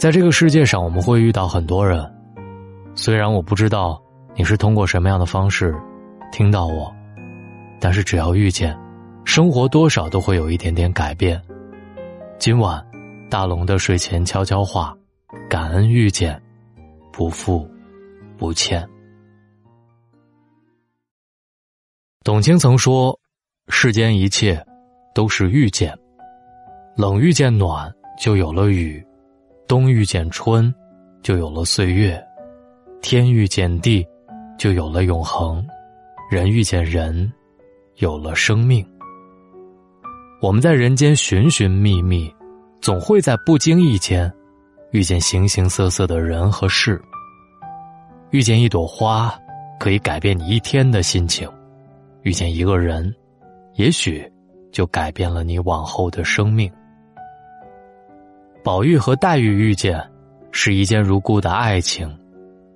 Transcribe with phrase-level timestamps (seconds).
[0.00, 2.10] 在这个世界上，我们会遇到很多人，
[2.94, 4.02] 虽然我不知道
[4.34, 5.78] 你是通过什么样的方式
[6.32, 6.90] 听到我，
[7.78, 8.74] 但是只要遇见，
[9.26, 11.38] 生活多少都会有一点点改变。
[12.38, 12.82] 今晚，
[13.28, 14.96] 大龙的睡前悄悄话：
[15.50, 16.40] 感恩遇见，
[17.12, 17.70] 不负
[18.38, 18.88] 不欠。
[22.24, 23.14] 董卿曾说
[23.68, 24.64] ：“世间一切
[25.14, 25.94] 都是遇见，
[26.96, 28.98] 冷遇见暖，就有了雨；
[29.70, 30.74] 冬遇见春，
[31.22, 32.20] 就有了岁月；
[33.00, 34.04] 天遇见地，
[34.58, 35.64] 就有了永恒；
[36.28, 37.32] 人遇见人，
[37.98, 38.84] 有了生命。
[40.42, 42.28] 我们在人间寻寻觅觅，
[42.80, 44.28] 总会在不经意间
[44.90, 47.00] 遇见形形色色的人和事。
[48.30, 49.32] 遇见一朵花，
[49.78, 51.48] 可以改变你一天的心情。”
[52.22, 53.14] 遇见一个人，
[53.74, 54.28] 也许
[54.72, 56.68] 就改变了你往后的生命。
[58.62, 59.98] 宝玉和黛玉遇见，
[60.52, 62.08] 是一见如故的爱情；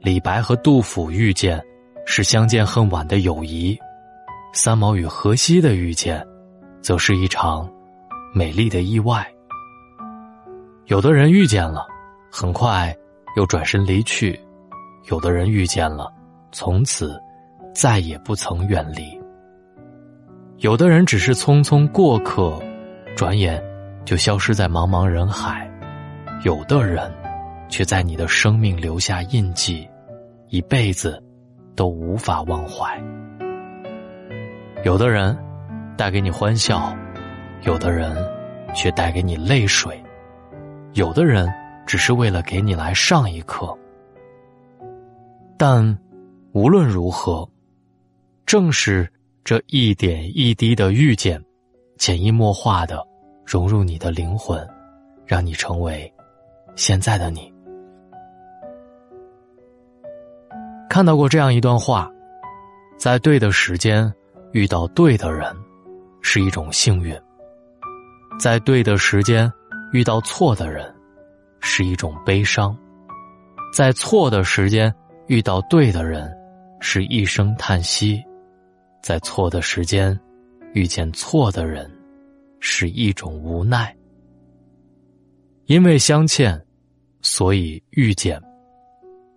[0.00, 1.62] 李白和杜甫遇见，
[2.06, 3.76] 是相见恨晚的友谊；
[4.54, 6.24] 三毛与荷西的遇见，
[6.80, 7.70] 则是一场
[8.32, 9.26] 美丽的意外。
[10.86, 11.86] 有的人遇见了，
[12.30, 12.94] 很快
[13.36, 14.34] 又转身离去；
[15.10, 16.10] 有的人遇见了，
[16.50, 17.20] 从此
[17.74, 19.20] 再也不曾远离。
[20.58, 22.58] 有的人只是匆匆过客，
[23.14, 23.62] 转眼
[24.06, 25.68] 就消失在茫茫人海；
[26.44, 27.10] 有的人，
[27.70, 29.88] 却在你的生命留下印记，
[30.50, 31.18] 一辈子
[31.74, 33.02] 都无法忘怀。
[34.84, 35.34] 有的人
[35.96, 36.94] 带给你欢笑，
[37.62, 38.14] 有的人
[38.74, 39.96] 却带给你泪水；
[40.92, 41.50] 有的人
[41.86, 43.74] 只是为了给你来上一课。
[45.56, 45.98] 但
[46.52, 47.48] 无论如何，
[48.46, 49.10] 正是。
[49.42, 51.38] 这一点一滴的遇见，
[51.98, 53.06] 潜移默化的
[53.44, 54.66] 融入你的灵魂，
[55.26, 56.10] 让你成为
[56.76, 57.52] 现在的你。
[60.88, 62.10] 看到过这样一段话：
[62.96, 64.12] 在对的时间
[64.52, 65.54] 遇到对的人，
[66.22, 67.16] 是一种幸运；
[68.38, 69.52] 在对的时间
[69.92, 70.94] 遇到错的人，
[71.60, 72.72] 是一种悲伤；
[73.72, 74.94] 在错的时间
[75.26, 76.32] 遇到对的人，
[76.80, 78.22] 是一声叹息。
[79.02, 80.18] 在错的时间
[80.72, 81.90] 遇见错的人，
[82.60, 83.94] 是一种无奈。
[85.66, 86.63] 因为相欠，
[87.24, 88.38] 所以遇见。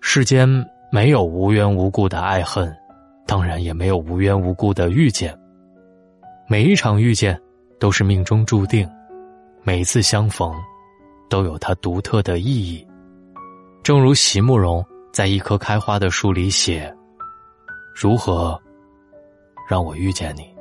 [0.00, 0.48] 世间
[0.90, 2.74] 没有无缘无故的爱恨，
[3.26, 5.38] 当然也没有无缘无故的遇见。
[6.48, 7.38] 每一场遇见
[7.78, 8.88] 都是命中注定，
[9.62, 10.50] 每次相逢
[11.28, 12.86] 都有它独特的意义。
[13.82, 16.94] 正如席慕容在一棵开花的树里写
[17.94, 18.58] ：“如何？”
[19.68, 20.54] 让我遇见你，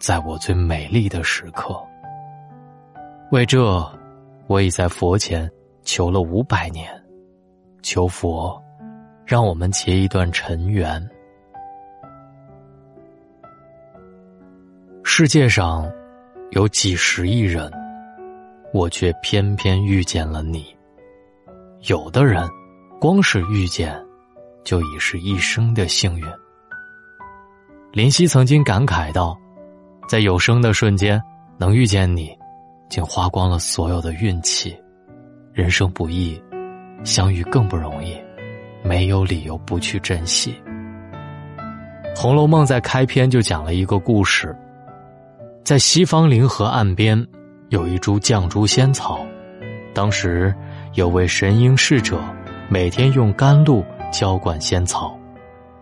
[0.00, 1.78] 在我最美丽的时刻。
[3.30, 3.90] 为这，
[4.48, 5.50] 我已在佛前
[5.84, 6.90] 求了五百年，
[7.82, 8.60] 求佛
[9.24, 11.06] 让我们结一段尘缘。
[15.02, 15.90] 世界上
[16.50, 17.70] 有几十亿人，
[18.72, 20.66] 我却偏偏遇见了你。
[21.82, 22.48] 有的人，
[22.98, 23.94] 光是遇见，
[24.64, 26.26] 就已是一生的幸运。
[27.92, 29.38] 林夕曾经感慨道
[30.08, 31.22] ：“在有生的瞬间
[31.58, 32.36] 能遇见你，
[32.88, 34.76] 竟花光了所有的运气。
[35.54, 36.42] 人生不易，
[37.04, 38.20] 相遇更不容易，
[38.82, 40.52] 没有理由不去珍惜。”
[42.20, 44.52] 《红楼梦》在开篇就讲了一个故事：
[45.62, 47.24] 在西方灵河岸边
[47.68, 49.24] 有一株绛珠仙草，
[49.94, 50.52] 当时
[50.94, 52.20] 有位神瑛侍者，
[52.68, 55.16] 每天用甘露浇灌仙草，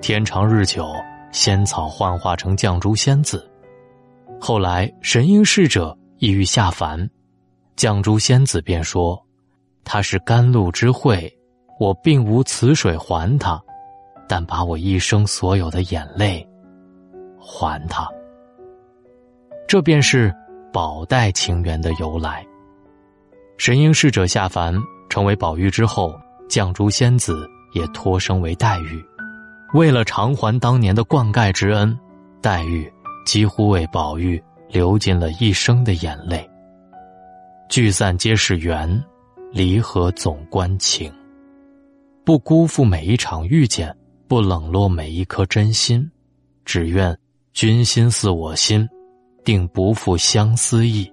[0.00, 0.84] 天长日久。
[1.32, 3.48] 仙草幻化成绛珠仙子，
[4.40, 7.08] 后来神瑛侍者意欲下凡，
[7.76, 9.16] 绛珠仙子便说
[9.92, 11.28] ：“他是甘露之惠，
[11.80, 13.60] 我并无此水还他，
[14.28, 16.48] 但把我一生所有的眼泪
[17.40, 18.08] 还他。”
[19.66, 20.32] 这便是
[20.72, 22.46] 宝黛情缘的由来。
[23.58, 24.72] 神瑛侍者下凡
[25.08, 26.14] 成为宝玉之后，
[26.48, 27.44] 绛珠仙子
[27.74, 29.04] 也托生为黛玉。
[29.74, 31.98] 为了偿还当年的灌溉之恩，
[32.40, 32.88] 黛玉
[33.26, 36.48] 几乎为宝玉流尽了一生的眼泪。
[37.68, 38.88] 聚散皆是缘，
[39.52, 41.12] 离合总关情。
[42.24, 43.94] 不辜负每一场遇见，
[44.28, 46.08] 不冷落每一颗真心，
[46.64, 47.16] 只愿
[47.52, 48.88] 君心似我心，
[49.44, 51.10] 定不负相思意。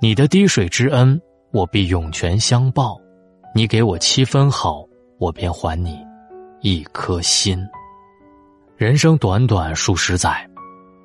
[0.00, 2.96] 你的滴水之恩，我必涌泉相报；
[3.54, 4.84] 你给我七分好，
[5.18, 5.98] 我便还你。
[6.60, 7.58] 一颗心。
[8.76, 10.48] 人生短短数十载，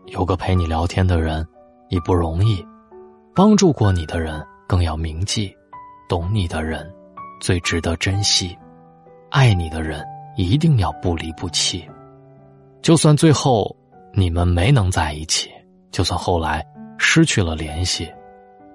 [0.07, 1.43] 有个陪你聊天的人
[1.89, 2.63] 已不容易，
[3.33, 5.51] 帮助过你的人更要铭记，
[6.07, 6.91] 懂你的人
[7.39, 8.57] 最值得珍惜。
[9.29, 10.05] 爱你的人
[10.37, 11.87] 一定要不离不弃，
[12.81, 13.75] 就算最后
[14.13, 15.51] 你们没能在一起，
[15.91, 16.65] 就算后来
[16.97, 18.09] 失去了联系，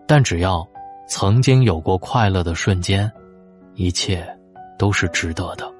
[0.06, 0.66] 但只要
[1.08, 3.10] 曾经有过快乐的瞬间，
[3.74, 4.26] 一切
[4.78, 5.72] 都是值得的。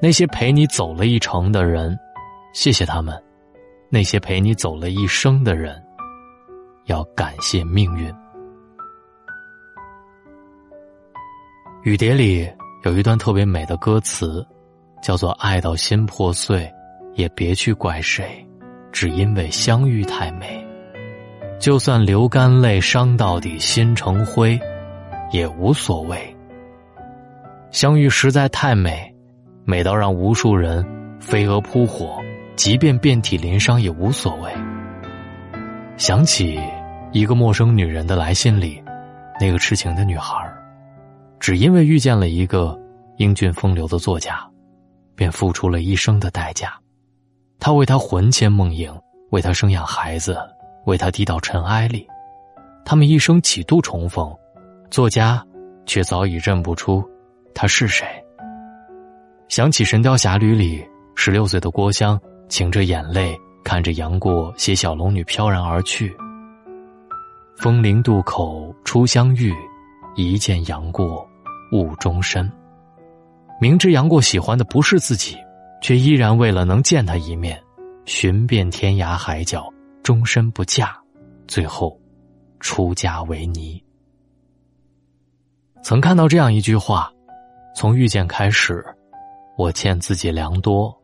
[0.00, 1.98] 那些陪你走了一程的人，
[2.52, 3.16] 谢谢他们；
[3.90, 5.82] 那些陪你走了一生的人，
[6.84, 8.14] 要感谢命运。
[11.82, 12.48] 雨蝶里
[12.84, 14.46] 有一段特别美的歌词，
[15.02, 16.70] 叫做“爱到心破碎，
[17.14, 18.44] 也别去怪谁，
[18.92, 20.64] 只因为相遇太美。
[21.58, 24.58] 就算流干泪，伤到底，心成灰，
[25.30, 26.36] 也无所谓。
[27.70, 29.12] 相遇实在太美。”
[29.64, 30.82] 美到让无数人
[31.20, 32.18] 飞蛾扑火，
[32.56, 34.50] 即便遍体鳞伤也无所谓。
[35.98, 36.58] 想起
[37.12, 38.82] 一个陌生女人的来信里，
[39.38, 40.47] 那个痴情的女孩，
[41.40, 42.78] 只因为遇见了一个
[43.16, 44.40] 英俊风流的作家，
[45.14, 46.72] 便付出了一生的代价。
[47.60, 48.96] 他为她魂牵梦萦，
[49.30, 50.38] 为她生养孩子，
[50.86, 52.06] 为她低到尘埃里。
[52.84, 54.34] 他们一生几度重逢，
[54.90, 55.44] 作家
[55.84, 57.04] 却早已认不出
[57.54, 58.06] 他是谁。
[59.48, 62.18] 想起《神雕侠侣》里十六岁的郭襄，
[62.48, 66.14] 噙着眼泪看着杨过携小龙女飘然而去。
[67.56, 69.52] 风陵渡口初相遇，
[70.24, 71.24] 一见杨过
[71.70, 72.50] 误终身。
[73.60, 75.36] 明知杨过喜欢的不是自己，
[75.80, 77.62] 却依然为了能见他一面，
[78.04, 79.72] 寻遍天涯海角，
[80.02, 80.96] 终身不嫁，
[81.46, 81.96] 最后
[82.58, 83.80] 出家为尼。
[85.82, 87.12] 曾看到这样一句话：
[87.74, 88.84] 从遇见开始。
[89.56, 90.96] 我欠自己良多，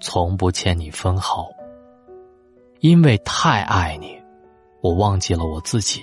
[0.00, 1.48] 从不欠你分毫。
[2.80, 4.20] 因为太爱你，
[4.82, 6.02] 我忘记了我自己。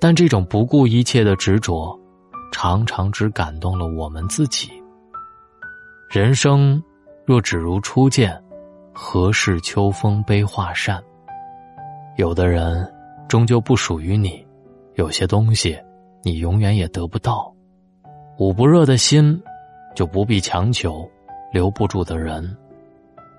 [0.00, 1.98] 但这种不顾一切的执着，
[2.52, 4.70] 常常只感动了我们自己。
[6.10, 6.82] 人生
[7.24, 8.40] 若只如初见，
[8.92, 11.02] 何事秋风悲画扇？
[12.16, 12.90] 有的人
[13.28, 14.46] 终究不属于你，
[14.94, 15.78] 有些东西
[16.22, 17.54] 你永远也得不到。
[18.38, 19.40] 捂不热的心。
[19.94, 21.10] 就不必强求，
[21.52, 22.56] 留不住的人，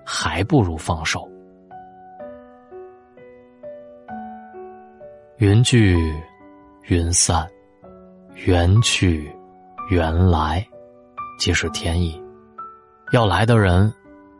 [0.04, 1.26] 还不如放手。
[5.38, 5.96] 云聚，
[6.88, 7.48] 云散，
[8.46, 9.30] 缘去，
[9.90, 10.66] 缘来，
[11.38, 12.20] 皆是天意。
[13.12, 13.92] 要来的人，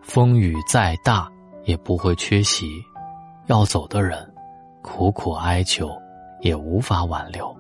[0.03, 1.31] 风雨再大
[1.65, 2.67] 也不会缺席；
[3.47, 4.29] 要走的人，
[4.83, 5.91] 苦苦哀求
[6.41, 7.55] 也无法挽留。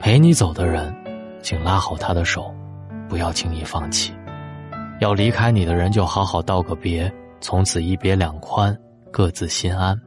[0.00, 0.94] 陪你走的人，
[1.42, 2.54] 请拉好他的手。
[3.08, 4.12] 不要轻易放弃，
[5.00, 8.76] 要离开你的人就好好道个别，从此一别两宽，
[9.10, 9.98] 各自心安。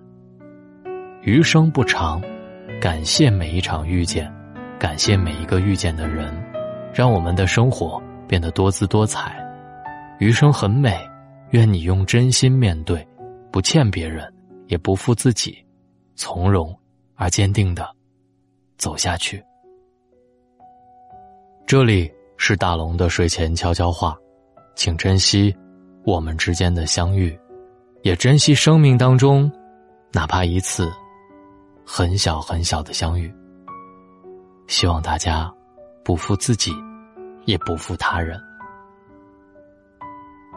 [1.23, 2.21] 余生不长，
[2.81, 4.27] 感谢每一场遇见，
[4.79, 6.33] 感谢每一个遇见的人，
[6.91, 9.39] 让我们的生活变得多姿多彩。
[10.17, 10.99] 余生很美，
[11.51, 13.07] 愿你用真心面对，
[13.51, 14.27] 不欠别人，
[14.65, 15.63] 也不负自己，
[16.15, 16.75] 从容
[17.13, 17.87] 而坚定的
[18.77, 19.39] 走下去。
[21.67, 22.11] 这里。
[22.43, 24.17] 是大龙的睡前悄悄话，
[24.75, 25.55] 请珍惜
[26.03, 27.39] 我们之间的相遇，
[28.01, 29.51] 也珍惜生命当中
[30.11, 30.91] 哪怕一次
[31.93, 33.29] 很小很小的相遇。
[34.67, 35.53] 希望大家
[36.05, 36.71] 不负自己，
[37.43, 38.41] 也不负他人。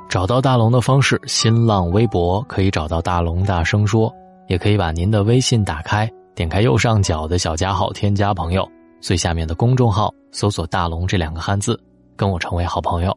[0.09, 4.15] 找到大龙的方式：新浪微博可以找到大龙大声说，
[4.47, 8.65] 也可以把您的微信打开，点开右上角的小加号，添加朋友。
[9.01, 11.77] 最下面的公众号搜索“大龙”这两个汉字，
[12.15, 13.13] 跟我成为好朋友。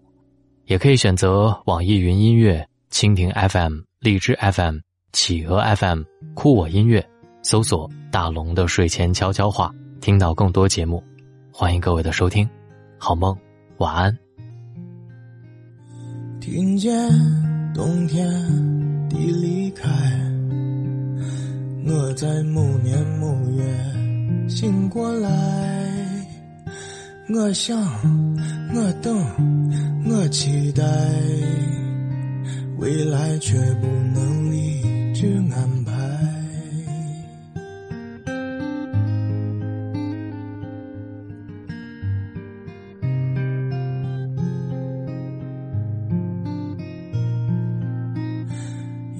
[0.66, 4.80] 也可以选择网易云音乐、蜻蜓 FM、荔枝 FM、
[5.14, 6.02] 企鹅 FM、
[6.34, 7.08] 酷我音乐，
[7.50, 11.02] 搜索“大龙的睡前悄悄话”，听到更多节目。
[11.50, 12.46] 欢迎各位的收听，
[12.98, 13.34] 好梦，
[13.78, 14.14] 晚安。
[16.42, 16.92] 听见
[17.74, 18.28] 冬天
[19.08, 19.88] 的离开，
[21.86, 24.50] 我在某年某月。
[24.50, 26.28] 醒过来，
[27.34, 27.82] 我想，
[28.76, 29.18] 我等，
[30.06, 30.84] 我期待，
[32.78, 35.97] 未来却不能理智安排。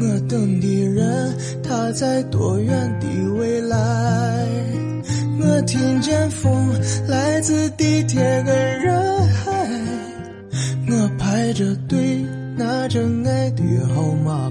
[0.00, 3.06] 我等的人他在多远的
[3.38, 4.46] 未来？
[5.40, 6.72] 我听见风
[7.06, 9.52] 来自地铁跟人海，
[10.88, 12.24] 我排着队
[12.56, 13.62] 拿着爱的
[13.94, 14.50] 号码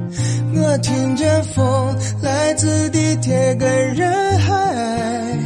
[0.71, 5.37] 我听见风来自地铁跟人海，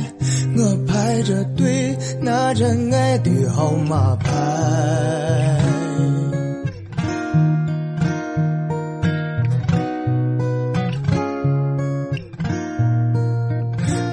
[0.56, 4.30] 我排着队拿着爱的号码牌。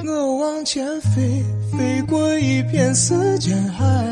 [0.07, 1.45] 我往前飞，
[1.77, 4.12] 飞过一片时间海。